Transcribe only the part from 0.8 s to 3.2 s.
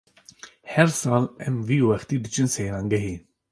sal em vî wextî diçin seyrangehê.